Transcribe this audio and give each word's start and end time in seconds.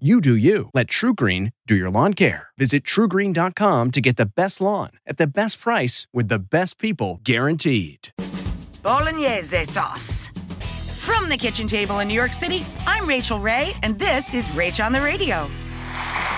You 0.00 0.20
do 0.20 0.34
you. 0.34 0.70
Let 0.74 0.88
TruGreen 0.88 1.52
do 1.68 1.76
your 1.76 1.88
lawn 1.88 2.14
care. 2.14 2.48
Visit 2.58 2.82
trugreen.com 2.82 3.92
to 3.92 4.00
get 4.00 4.16
the 4.16 4.26
best 4.26 4.60
lawn 4.60 4.90
at 5.06 5.18
the 5.18 5.26
best 5.28 5.60
price 5.60 6.08
with 6.12 6.26
the 6.26 6.40
best 6.40 6.80
people 6.80 7.20
guaranteed. 7.22 8.08
Bolognese 8.82 9.66
sauce. 9.66 10.30
From 10.98 11.28
the 11.28 11.36
kitchen 11.36 11.68
table 11.68 12.00
in 12.00 12.08
New 12.08 12.14
York 12.14 12.32
City, 12.32 12.66
I'm 12.88 13.06
Rachael 13.06 13.38
Ray, 13.38 13.74
and 13.84 13.96
this 13.96 14.34
is 14.34 14.48
Rach 14.48 14.84
on 14.84 14.90
the 14.92 15.00
Radio. 15.00 15.48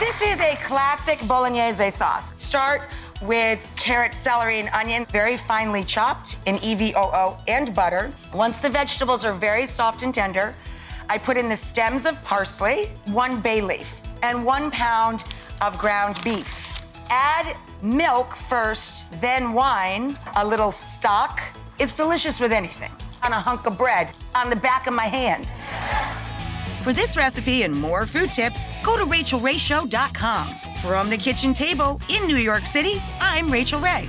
This 0.00 0.22
is 0.22 0.40
a 0.40 0.56
classic 0.64 1.20
bolognese 1.28 1.90
sauce. 1.90 2.32
Start 2.40 2.80
with 3.20 3.60
carrot, 3.76 4.14
celery, 4.14 4.60
and 4.60 4.70
onion, 4.70 5.04
very 5.12 5.36
finely 5.36 5.84
chopped 5.84 6.38
in 6.46 6.56
EVOO 6.56 7.38
and 7.48 7.74
butter. 7.74 8.10
Once 8.32 8.60
the 8.60 8.70
vegetables 8.70 9.26
are 9.26 9.34
very 9.34 9.66
soft 9.66 10.02
and 10.02 10.14
tender, 10.14 10.54
I 11.12 11.18
put 11.18 11.36
in 11.36 11.50
the 11.50 11.56
stems 11.56 12.06
of 12.06 12.14
parsley, 12.24 12.86
one 13.04 13.42
bay 13.42 13.60
leaf, 13.60 14.00
and 14.22 14.46
one 14.46 14.70
pound 14.70 15.24
of 15.60 15.76
ground 15.76 16.16
beef. 16.24 16.80
Add 17.10 17.54
milk 17.82 18.34
first, 18.34 19.04
then 19.20 19.52
wine, 19.52 20.16
a 20.36 20.46
little 20.46 20.72
stock. 20.72 21.42
It's 21.78 21.98
delicious 21.98 22.40
with 22.40 22.50
anything. 22.50 22.90
On 23.22 23.30
a 23.30 23.38
hunk 23.38 23.66
of 23.66 23.76
bread, 23.76 24.14
on 24.34 24.48
the 24.48 24.56
back 24.56 24.86
of 24.86 24.94
my 24.94 25.04
hand. 25.04 25.46
For 26.82 26.94
this 26.94 27.14
recipe 27.14 27.64
and 27.64 27.74
more 27.78 28.06
food 28.06 28.32
tips, 28.32 28.62
go 28.82 28.96
to 28.96 29.04
rachaelrayshow.com. 29.04 30.48
From 30.80 31.10
the 31.10 31.18
kitchen 31.18 31.52
table 31.52 32.00
in 32.08 32.26
New 32.26 32.38
York 32.38 32.64
City, 32.64 33.02
I'm 33.20 33.50
Rachael 33.50 33.80
Ray. 33.80 34.08